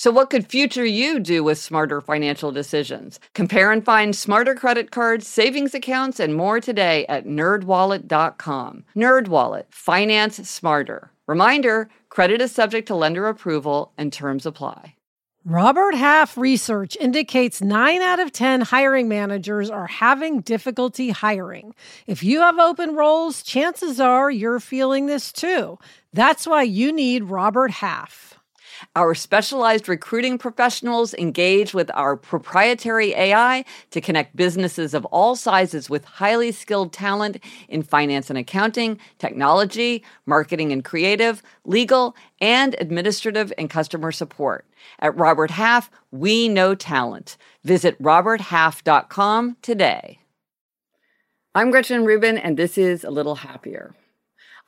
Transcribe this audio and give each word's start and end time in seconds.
So, 0.00 0.10
what 0.10 0.30
could 0.30 0.46
future 0.46 0.86
you 0.86 1.20
do 1.20 1.44
with 1.44 1.58
smarter 1.58 2.00
financial 2.00 2.52
decisions? 2.52 3.20
Compare 3.34 3.70
and 3.70 3.84
find 3.84 4.16
smarter 4.16 4.54
credit 4.54 4.90
cards, 4.90 5.26
savings 5.26 5.74
accounts, 5.74 6.18
and 6.18 6.34
more 6.34 6.58
today 6.58 7.04
at 7.10 7.26
nerdwallet.com. 7.26 8.84
Nerdwallet, 8.96 9.64
finance 9.68 10.48
smarter. 10.48 11.12
Reminder 11.26 11.90
credit 12.08 12.40
is 12.40 12.50
subject 12.50 12.88
to 12.88 12.94
lender 12.94 13.28
approval 13.28 13.92
and 13.98 14.10
terms 14.10 14.46
apply. 14.46 14.94
Robert 15.44 15.94
Half 15.94 16.38
research 16.38 16.96
indicates 16.98 17.60
9 17.60 18.00
out 18.00 18.20
of 18.20 18.32
10 18.32 18.62
hiring 18.62 19.06
managers 19.06 19.68
are 19.68 19.86
having 19.86 20.40
difficulty 20.40 21.10
hiring. 21.10 21.74
If 22.06 22.22
you 22.22 22.40
have 22.40 22.58
open 22.58 22.94
roles, 22.94 23.42
chances 23.42 24.00
are 24.00 24.30
you're 24.30 24.60
feeling 24.60 25.04
this 25.04 25.30
too. 25.30 25.78
That's 26.14 26.46
why 26.46 26.62
you 26.62 26.90
need 26.90 27.24
Robert 27.24 27.70
Half. 27.70 28.39
Our 28.96 29.14
specialized 29.14 29.88
recruiting 29.88 30.38
professionals 30.38 31.14
engage 31.14 31.74
with 31.74 31.90
our 31.94 32.16
proprietary 32.16 33.14
AI 33.14 33.64
to 33.90 34.00
connect 34.00 34.36
businesses 34.36 34.94
of 34.94 35.04
all 35.06 35.36
sizes 35.36 35.88
with 35.90 36.04
highly 36.04 36.52
skilled 36.52 36.92
talent 36.92 37.38
in 37.68 37.82
finance 37.82 38.30
and 38.30 38.38
accounting, 38.38 38.98
technology, 39.18 40.04
marketing 40.26 40.72
and 40.72 40.84
creative, 40.84 41.42
legal, 41.64 42.16
and 42.40 42.74
administrative 42.78 43.52
and 43.58 43.70
customer 43.70 44.12
support. 44.12 44.66
At 44.98 45.16
Robert 45.16 45.50
Half, 45.50 45.90
we 46.10 46.48
know 46.48 46.74
talent. 46.74 47.36
Visit 47.64 48.00
roberthalf.com 48.02 49.56
today. 49.62 50.20
I'm 51.54 51.70
Gretchen 51.70 52.04
Rubin, 52.04 52.38
and 52.38 52.56
this 52.56 52.78
is 52.78 53.02
A 53.02 53.10
Little 53.10 53.34
Happier. 53.36 53.94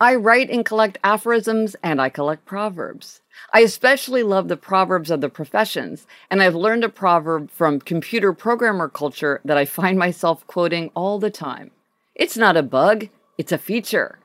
I 0.03 0.17
write 0.17 0.51
and 0.51 0.65
collect 0.65 0.99
aphorisms, 1.05 1.77
and 1.81 2.01
I 2.01 2.09
collect 2.09 2.45
proverbs. 2.45 3.21
I 3.53 3.61
especially 3.61 4.25
love 4.25 4.49
the 4.49 4.57
proverbs 4.57 5.13
of 5.13 5.21
the 5.21 5.29
professions, 5.29 6.09
and 6.29 6.43
I've 6.43 6.57
learned 6.57 6.83
a 6.83 6.89
proverb 6.89 7.53
from 7.53 7.79
computer 7.79 8.33
programmer 8.33 8.89
culture 8.89 9.41
that 9.45 9.57
I 9.57 9.65
find 9.65 9.97
myself 9.97 10.45
quoting 10.49 10.91
all 10.97 11.21
the 11.21 11.31
time. 11.31 11.71
It's 12.17 12.37
not 12.37 12.57
a 12.57 12.65
bug, 12.65 13.11
it's 13.39 13.53
a 13.53 13.59
feature. 13.59 14.19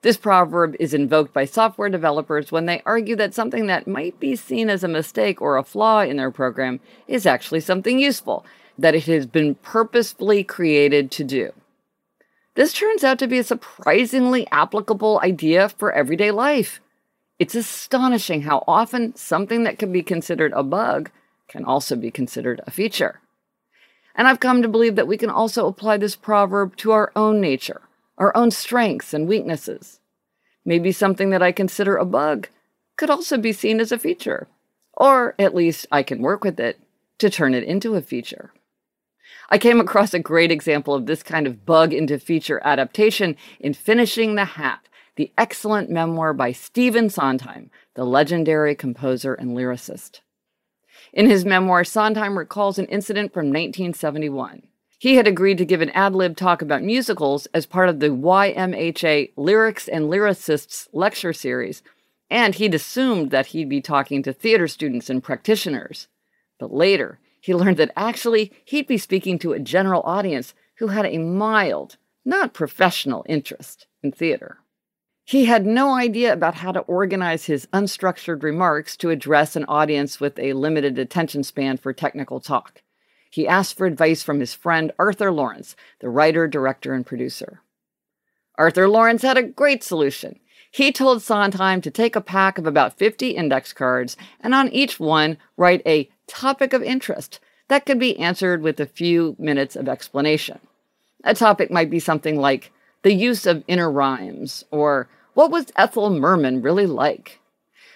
This 0.00 0.16
proverb 0.16 0.74
is 0.80 0.94
invoked 0.94 1.34
by 1.34 1.44
software 1.44 1.90
developers 1.90 2.50
when 2.50 2.64
they 2.64 2.80
argue 2.86 3.16
that 3.16 3.34
something 3.34 3.66
that 3.66 3.86
might 3.86 4.18
be 4.18 4.34
seen 4.34 4.70
as 4.70 4.82
a 4.82 4.88
mistake 4.88 5.42
or 5.42 5.58
a 5.58 5.62
flaw 5.62 6.00
in 6.00 6.16
their 6.16 6.30
program 6.30 6.80
is 7.06 7.26
actually 7.26 7.60
something 7.60 7.98
useful, 7.98 8.46
that 8.78 8.94
it 8.94 9.04
has 9.04 9.26
been 9.26 9.56
purposefully 9.56 10.42
created 10.42 11.10
to 11.10 11.22
do. 11.22 11.52
This 12.58 12.72
turns 12.72 13.04
out 13.04 13.20
to 13.20 13.28
be 13.28 13.38
a 13.38 13.44
surprisingly 13.44 14.44
applicable 14.50 15.20
idea 15.22 15.68
for 15.68 15.92
everyday 15.92 16.32
life. 16.32 16.80
It's 17.38 17.54
astonishing 17.54 18.42
how 18.42 18.64
often 18.66 19.14
something 19.14 19.62
that 19.62 19.78
can 19.78 19.92
be 19.92 20.02
considered 20.02 20.52
a 20.56 20.64
bug 20.64 21.12
can 21.46 21.64
also 21.64 21.94
be 21.94 22.10
considered 22.10 22.60
a 22.66 22.72
feature. 22.72 23.20
And 24.16 24.26
I've 24.26 24.40
come 24.40 24.60
to 24.62 24.68
believe 24.68 24.96
that 24.96 25.06
we 25.06 25.16
can 25.16 25.30
also 25.30 25.68
apply 25.68 25.98
this 25.98 26.16
proverb 26.16 26.74
to 26.78 26.90
our 26.90 27.12
own 27.14 27.40
nature, 27.40 27.82
our 28.18 28.36
own 28.36 28.50
strengths 28.50 29.14
and 29.14 29.28
weaknesses. 29.28 30.00
Maybe 30.64 30.90
something 30.90 31.30
that 31.30 31.44
I 31.44 31.52
consider 31.52 31.96
a 31.96 32.04
bug 32.04 32.48
could 32.96 33.08
also 33.08 33.38
be 33.38 33.52
seen 33.52 33.78
as 33.78 33.92
a 33.92 34.00
feature, 34.00 34.48
or 34.94 35.36
at 35.38 35.54
least 35.54 35.86
I 35.92 36.02
can 36.02 36.22
work 36.22 36.42
with 36.42 36.58
it 36.58 36.80
to 37.18 37.30
turn 37.30 37.54
it 37.54 37.62
into 37.62 37.94
a 37.94 38.02
feature. 38.02 38.52
I 39.50 39.58
came 39.58 39.80
across 39.80 40.14
a 40.14 40.18
great 40.18 40.50
example 40.50 40.94
of 40.94 41.06
this 41.06 41.22
kind 41.22 41.46
of 41.46 41.64
bug 41.64 41.92
into 41.92 42.18
feature 42.18 42.60
adaptation 42.64 43.36
in 43.60 43.74
Finishing 43.74 44.34
the 44.34 44.44
Hat 44.44 44.88
the 45.18 45.32
excellent 45.36 45.90
memoir 45.90 46.32
by 46.32 46.52
Stephen 46.52 47.10
Sondheim, 47.10 47.72
the 47.94 48.04
legendary 48.04 48.76
composer 48.76 49.34
and 49.34 49.50
lyricist. 49.50 50.20
In 51.12 51.28
his 51.28 51.44
memoir, 51.44 51.82
Sondheim 51.82 52.38
recalls 52.38 52.78
an 52.78 52.86
incident 52.86 53.32
from 53.32 53.46
1971. 53.46 54.62
He 54.96 55.16
had 55.16 55.26
agreed 55.26 55.58
to 55.58 55.64
give 55.64 55.80
an 55.80 55.90
ad 55.90 56.14
lib 56.14 56.36
talk 56.36 56.62
about 56.62 56.84
musicals 56.84 57.46
as 57.46 57.66
part 57.66 57.88
of 57.88 57.98
the 57.98 58.10
YMHA 58.10 59.32
Lyrics 59.36 59.88
and 59.88 60.04
Lyricists 60.04 60.86
lecture 60.92 61.32
series, 61.32 61.82
and 62.30 62.54
he'd 62.54 62.74
assumed 62.74 63.32
that 63.32 63.46
he'd 63.46 63.68
be 63.68 63.80
talking 63.80 64.22
to 64.22 64.32
theater 64.32 64.68
students 64.68 65.10
and 65.10 65.20
practitioners. 65.20 66.06
But 66.60 66.72
later, 66.72 67.18
he 67.40 67.54
learned 67.54 67.76
that 67.76 67.92
actually 67.96 68.52
he'd 68.64 68.86
be 68.86 68.98
speaking 68.98 69.38
to 69.38 69.52
a 69.52 69.58
general 69.58 70.02
audience 70.02 70.54
who 70.76 70.88
had 70.88 71.06
a 71.06 71.18
mild, 71.18 71.96
not 72.24 72.54
professional 72.54 73.24
interest 73.28 73.86
in 74.02 74.12
theater. 74.12 74.58
He 75.24 75.44
had 75.44 75.66
no 75.66 75.94
idea 75.94 76.32
about 76.32 76.54
how 76.54 76.72
to 76.72 76.80
organize 76.80 77.44
his 77.44 77.66
unstructured 77.66 78.42
remarks 78.42 78.96
to 78.96 79.10
address 79.10 79.56
an 79.56 79.66
audience 79.66 80.20
with 80.20 80.38
a 80.38 80.54
limited 80.54 80.98
attention 80.98 81.42
span 81.42 81.76
for 81.76 81.92
technical 81.92 82.40
talk. 82.40 82.82
He 83.30 83.46
asked 83.46 83.76
for 83.76 83.86
advice 83.86 84.22
from 84.22 84.40
his 84.40 84.54
friend 84.54 84.90
Arthur 84.98 85.30
Laurents, 85.30 85.76
the 86.00 86.08
writer, 86.08 86.48
director, 86.48 86.94
and 86.94 87.04
producer. 87.04 87.60
Arthur 88.56 88.88
Laurents 88.88 89.22
had 89.22 89.36
a 89.36 89.42
great 89.42 89.84
solution. 89.84 90.40
He 90.70 90.92
told 90.92 91.22
Sondheim 91.22 91.80
to 91.80 91.90
take 91.90 92.14
a 92.14 92.20
pack 92.20 92.58
of 92.58 92.66
about 92.66 92.98
50 92.98 93.30
index 93.30 93.72
cards 93.72 94.16
and 94.40 94.54
on 94.54 94.68
each 94.68 95.00
one 95.00 95.38
write 95.56 95.82
a 95.86 96.08
topic 96.26 96.72
of 96.72 96.82
interest 96.82 97.40
that 97.68 97.86
could 97.86 97.98
be 97.98 98.18
answered 98.18 98.62
with 98.62 98.80
a 98.80 98.86
few 98.86 99.36
minutes 99.38 99.76
of 99.76 99.88
explanation. 99.88 100.58
A 101.24 101.34
topic 101.34 101.70
might 101.70 101.90
be 101.90 101.98
something 101.98 102.38
like 102.38 102.70
the 103.02 103.12
use 103.12 103.46
of 103.46 103.64
inner 103.66 103.90
rhymes 103.90 104.64
or 104.70 105.08
what 105.34 105.50
was 105.50 105.72
Ethel 105.76 106.10
Merman 106.10 106.62
really 106.62 106.86
like? 106.86 107.40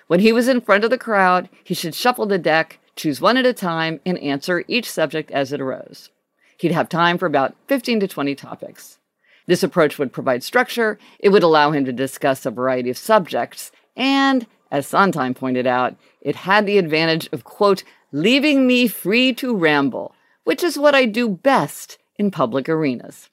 When 0.06 0.20
he 0.20 0.32
was 0.32 0.48
in 0.48 0.60
front 0.60 0.84
of 0.84 0.90
the 0.90 0.98
crowd, 0.98 1.48
he 1.64 1.74
should 1.74 1.94
shuffle 1.94 2.26
the 2.26 2.38
deck, 2.38 2.78
choose 2.96 3.20
one 3.20 3.36
at 3.36 3.46
a 3.46 3.52
time, 3.52 4.00
and 4.04 4.18
answer 4.18 4.64
each 4.68 4.90
subject 4.90 5.30
as 5.30 5.52
it 5.52 5.60
arose. 5.60 6.10
He'd 6.58 6.72
have 6.72 6.88
time 6.88 7.18
for 7.18 7.26
about 7.26 7.56
15 7.66 8.00
to 8.00 8.08
20 8.08 8.34
topics. 8.34 8.98
This 9.52 9.62
approach 9.62 9.98
would 9.98 10.14
provide 10.14 10.42
structure, 10.42 10.98
it 11.18 11.28
would 11.28 11.42
allow 11.42 11.72
him 11.72 11.84
to 11.84 11.92
discuss 11.92 12.46
a 12.46 12.50
variety 12.50 12.88
of 12.88 12.96
subjects, 12.96 13.70
and, 13.94 14.46
as 14.70 14.86
Sondheim 14.86 15.34
pointed 15.34 15.66
out, 15.66 15.94
it 16.22 16.36
had 16.36 16.64
the 16.64 16.78
advantage 16.78 17.28
of, 17.32 17.44
quote, 17.44 17.84
leaving 18.12 18.66
me 18.66 18.88
free 18.88 19.34
to 19.34 19.54
ramble, 19.54 20.14
which 20.44 20.62
is 20.62 20.78
what 20.78 20.94
I 20.94 21.04
do 21.04 21.28
best 21.28 21.98
in 22.16 22.30
public 22.30 22.66
arenas. 22.66 23.28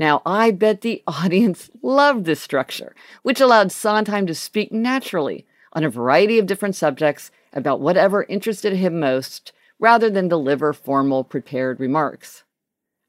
Now, 0.00 0.20
I 0.26 0.50
bet 0.50 0.80
the 0.80 1.04
audience 1.06 1.70
loved 1.80 2.24
this 2.24 2.40
structure, 2.40 2.96
which 3.22 3.40
allowed 3.40 3.70
Sondheim 3.70 4.26
to 4.26 4.34
speak 4.34 4.72
naturally 4.72 5.46
on 5.74 5.84
a 5.84 5.88
variety 5.88 6.40
of 6.40 6.46
different 6.46 6.74
subjects 6.74 7.30
about 7.52 7.80
whatever 7.80 8.24
interested 8.24 8.72
him 8.72 8.98
most, 8.98 9.52
rather 9.78 10.10
than 10.10 10.26
deliver 10.26 10.72
formal, 10.72 11.22
prepared 11.22 11.78
remarks. 11.78 12.42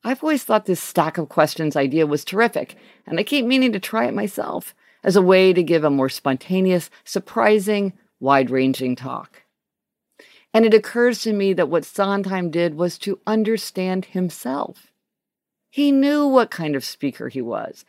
I've 0.08 0.24
always 0.24 0.46
thought 0.46 0.68
this 0.68 0.82
stack 0.82 1.18
of 1.18 1.28
questions 1.28 1.76
idea 1.76 2.08
was 2.08 2.24
terrific, 2.24 2.76
and 3.06 3.20
I 3.20 3.24
keep 3.24 3.46
meaning 3.46 3.74
to 3.74 3.80
try 3.80 4.06
it 4.06 4.14
myself 4.14 4.74
as 5.04 5.18
a 5.18 5.22
way 5.22 5.52
to 5.52 5.62
give 5.62 5.84
a 5.84 5.90
more 5.90 6.08
spontaneous, 6.08 6.90
surprising, 7.04 7.92
wide 8.22 8.50
ranging 8.50 8.96
talk. 8.96 9.44
And 10.54 10.66
it 10.66 10.74
occurs 10.74 11.20
to 11.24 11.34
me 11.34 11.52
that 11.52 11.68
what 11.68 11.84
Sondheim 11.84 12.50
did 12.52 12.76
was 12.76 12.98
to 13.00 13.20
understand 13.28 14.06
himself. 14.06 14.94
He 15.70 15.92
knew 15.92 16.26
what 16.26 16.52
kind 16.52 16.78
of 16.78 16.86
speaker 16.86 17.28
he 17.28 17.42
was, 17.42 17.84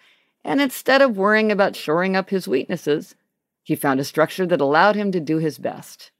and 0.44 0.60
instead 0.60 1.00
of 1.00 1.16
worrying 1.16 1.52
about 1.52 1.76
shoring 1.76 2.16
up 2.16 2.30
his 2.30 2.48
weaknesses, 2.48 3.14
he 3.62 3.76
found 3.76 4.00
a 4.00 4.04
structure 4.04 4.44
that 4.44 4.60
allowed 4.60 4.96
him 4.96 5.12
to 5.12 5.20
do 5.20 5.38
his 5.38 5.56
best. 5.56 6.10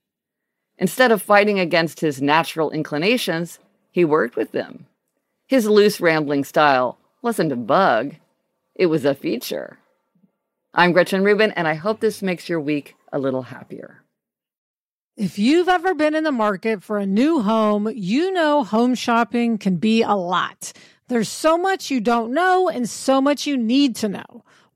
Instead 0.78 1.10
of 1.10 1.20
fighting 1.20 1.58
against 1.58 1.98
his 1.98 2.22
natural 2.22 2.70
inclinations, 2.70 3.58
he 3.90 4.04
worked 4.04 4.36
with 4.36 4.52
them. 4.52 4.86
His 5.48 5.66
loose, 5.66 5.98
rambling 5.98 6.44
style 6.44 6.98
wasn't 7.22 7.52
a 7.52 7.56
bug, 7.56 8.16
it 8.74 8.86
was 8.86 9.06
a 9.06 9.14
feature. 9.14 9.78
I'm 10.74 10.92
Gretchen 10.92 11.24
Rubin, 11.24 11.52
and 11.52 11.66
I 11.66 11.72
hope 11.72 12.00
this 12.00 12.20
makes 12.20 12.50
your 12.50 12.60
week 12.60 12.96
a 13.14 13.18
little 13.18 13.40
happier. 13.40 14.02
If 15.16 15.38
you've 15.38 15.70
ever 15.70 15.94
been 15.94 16.14
in 16.14 16.24
the 16.24 16.32
market 16.32 16.82
for 16.82 16.98
a 16.98 17.06
new 17.06 17.40
home, 17.40 17.90
you 17.94 18.30
know 18.30 18.62
home 18.62 18.94
shopping 18.94 19.56
can 19.56 19.76
be 19.76 20.02
a 20.02 20.12
lot. 20.12 20.74
There's 21.08 21.30
so 21.30 21.56
much 21.56 21.90
you 21.90 22.02
don't 22.02 22.34
know 22.34 22.68
and 22.68 22.86
so 22.86 23.18
much 23.18 23.46
you 23.46 23.56
need 23.56 23.96
to 23.96 24.08
know. 24.10 24.44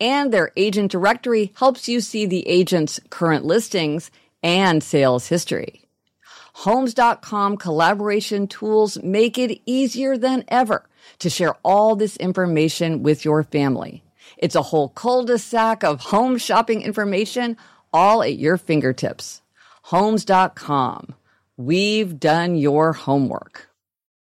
And 0.00 0.32
their 0.32 0.50
agent 0.56 0.90
directory 0.90 1.52
helps 1.56 1.88
you 1.88 2.00
see 2.00 2.26
the 2.26 2.46
agent's 2.48 3.00
current 3.10 3.44
listings 3.44 4.10
and 4.42 4.82
sales 4.82 5.28
history. 5.28 5.82
Homes.com 6.54 7.56
collaboration 7.56 8.46
tools 8.46 9.02
make 9.02 9.38
it 9.38 9.60
easier 9.66 10.16
than 10.16 10.44
ever 10.48 10.88
to 11.18 11.30
share 11.30 11.54
all 11.64 11.96
this 11.96 12.16
information 12.16 13.02
with 13.02 13.24
your 13.24 13.42
family. 13.42 14.04
It's 14.36 14.54
a 14.54 14.62
whole 14.62 14.88
cul-de-sac 14.90 15.84
of 15.84 16.00
home 16.00 16.38
shopping 16.38 16.82
information 16.82 17.56
all 17.92 18.22
at 18.22 18.36
your 18.36 18.56
fingertips. 18.56 19.42
Homes.com. 19.82 21.14
We've 21.56 22.18
done 22.18 22.56
your 22.56 22.92
homework. 22.92 23.68